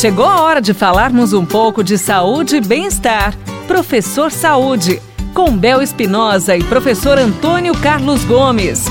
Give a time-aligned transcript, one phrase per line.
[0.00, 3.36] Chegou a hora de falarmos um pouco de saúde e bem-estar.
[3.68, 4.98] Professor Saúde,
[5.34, 8.86] com Bel Espinosa e professor Antônio Carlos Gomes.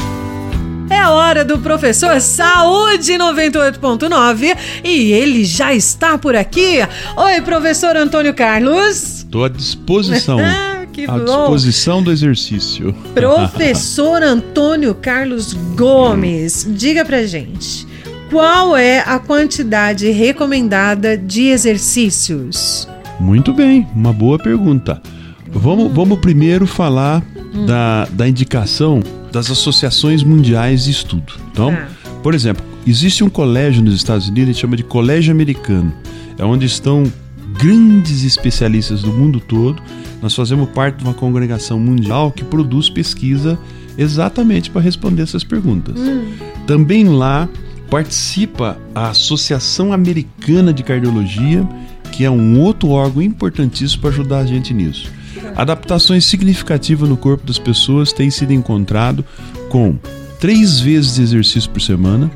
[0.88, 6.78] É a hora do professor Saúde 98.9 e ele já está por aqui.
[7.18, 9.22] Oi, professor Antônio Carlos.
[9.24, 10.38] Estou à disposição.
[10.94, 12.94] que à disposição do exercício.
[13.16, 17.89] Professor Antônio Carlos Gomes, diga pra gente.
[18.30, 22.88] Qual é a quantidade recomendada de exercícios?
[23.20, 25.02] Muito bem, uma boa pergunta.
[25.52, 27.24] Vamos, vamos primeiro falar
[27.66, 29.02] da, da indicação
[29.32, 31.34] das associações mundiais de estudo.
[31.52, 31.88] Então, Tá.
[32.22, 35.92] por exemplo, existe um colégio nos Estados Unidos que chama de Colégio Americano.
[36.38, 37.12] É onde estão
[37.60, 39.82] grandes especialistas do mundo todo.
[40.22, 43.58] Nós fazemos parte de uma congregação mundial que produz pesquisa
[43.98, 45.96] exatamente para responder essas perguntas.
[46.68, 47.50] Também lá
[47.90, 51.68] participa a Associação Americana de Cardiologia,
[52.12, 55.12] que é um outro órgão importantíssimo para ajudar a gente nisso.
[55.56, 59.26] Adaptações significativas no corpo das pessoas têm sido encontrado
[59.70, 59.98] com
[60.40, 62.32] três vezes de exercício por semana.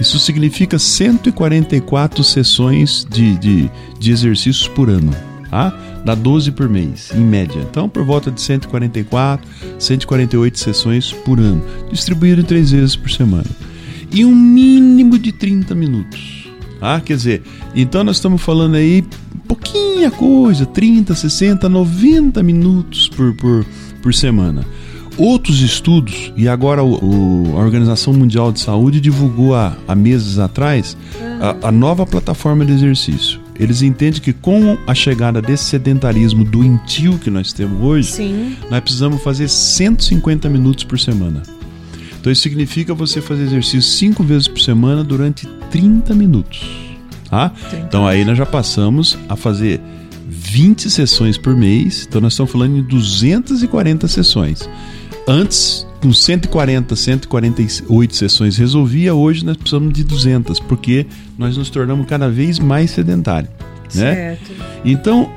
[0.00, 5.14] Isso significa 144 sessões de, de, de exercícios por ano.
[5.50, 5.72] Tá?
[6.04, 7.60] Dá 12 por mês, em média.
[7.70, 13.46] Então, por volta de 144, 148 sessões por ano, distribuído em três vezes por semana.
[14.12, 16.48] E um mínimo de 30 minutos.
[16.80, 17.42] Ah, quer dizer,
[17.74, 19.04] então nós estamos falando aí
[19.48, 23.64] pouquinha coisa, 30, 60, 90 minutos por, por,
[24.02, 24.64] por semana.
[25.16, 26.92] Outros estudos, e agora o,
[27.52, 30.94] o- a Organização Mundial de Saúde divulgou há, há meses atrás
[31.40, 33.40] a, a nova plataforma de exercício.
[33.58, 38.56] Eles entendem que com a chegada desse sedentarismo doentio que nós temos hoje, Sim.
[38.70, 41.42] nós precisamos fazer 150 minutos por semana.
[42.26, 46.60] Então isso significa você fazer exercício cinco vezes por semana durante 30 minutos.
[47.30, 47.52] Tá?
[47.86, 49.80] Então aí nós já passamos a fazer
[50.28, 52.04] 20 sessões por mês.
[52.08, 54.68] Então nós estamos falando de 240 sessões.
[55.28, 61.06] Antes, com 140, 148 sessões resolvia, hoje nós precisamos de 200, porque
[61.38, 63.52] nós nos tornamos cada vez mais sedentários.
[63.94, 64.14] Né?
[64.14, 64.50] Certo.
[64.84, 65.30] Então,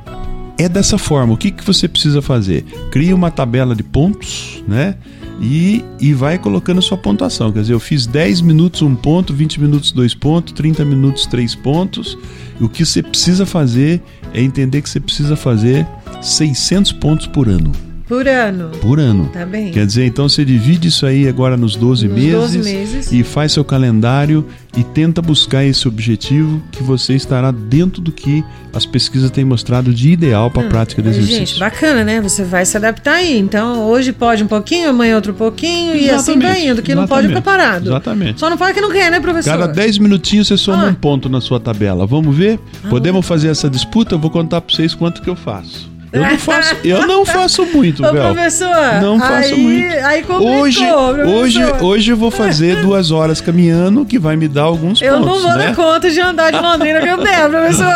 [0.58, 1.34] é dessa forma.
[1.36, 2.64] O que, que você precisa fazer?
[2.90, 4.96] Cria uma tabela de pontos, né?
[5.42, 7.52] E, e vai colocando a sua pontuação.
[7.52, 11.56] Quer dizer, eu fiz 10 minutos um ponto, 20 minutos dois pontos, 30 minutos três
[11.56, 12.18] pontos.
[12.60, 14.02] E o que você precisa fazer
[14.34, 15.88] é entender que você precisa fazer
[16.22, 17.89] 600 pontos por ano.
[18.10, 18.70] Por ano.
[18.82, 19.30] Por ano.
[19.32, 19.72] Tá bem.
[19.72, 23.12] Quer dizer, então você divide isso aí agora nos 12 Nos meses, 12 meses.
[23.12, 28.44] e faz seu calendário e tenta buscar esse objetivo que você estará dentro do que
[28.74, 31.38] as pesquisas têm mostrado de ideal para a prática do exercício.
[31.38, 32.20] Gente, bacana, né?
[32.20, 33.38] Você vai se adaptar aí.
[33.38, 36.82] Então, hoje pode um pouquinho, amanhã outro pouquinho, e assim vai Exatamente, indo.
[36.82, 37.90] Que não pode ficar exatamente, parado.
[37.90, 38.40] Exatamente.
[38.40, 39.52] Só não pode que não quer, né, professor?
[39.52, 40.90] Cada 10 minutinhos você soma Ah.
[40.90, 42.08] um ponto na sua tabela.
[42.08, 42.60] Vamos ver?
[42.90, 44.16] Podemos fazer essa disputa?
[44.16, 45.88] Eu vou contar para vocês quanto que eu faço.
[46.12, 48.68] Eu não faço, eu não faço muito, professor,
[49.02, 50.06] Não faço aí, muito.
[50.06, 51.20] Aí complicou, Hoje, professor.
[51.28, 55.28] hoje, hoje eu vou fazer duas horas caminhando, que vai me dar alguns Eu pontos,
[55.28, 55.68] não vou né?
[55.68, 57.94] dar conta de andar de Londrina que eu der, professor.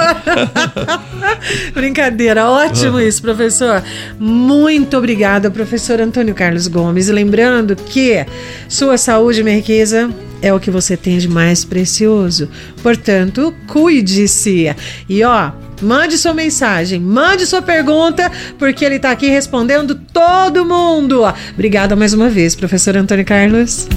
[1.73, 3.81] Brincadeira, ótimo isso, professor.
[4.19, 7.09] Muito obrigada, professor Antônio Carlos Gomes.
[7.09, 8.25] E lembrando que
[8.69, 10.09] sua saúde, minha riqueza,
[10.43, 12.49] é o que você tem de mais precioso.
[12.83, 14.75] Portanto, cuide-se.
[15.07, 21.23] E ó, mande sua mensagem, mande sua pergunta, porque ele tá aqui respondendo todo mundo.
[21.53, 23.87] Obrigada mais uma vez, professor Antônio Carlos.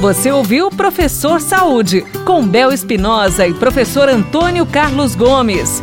[0.00, 5.82] Você ouviu Professor Saúde, com Bel Espinosa e professor Antônio Carlos Gomes.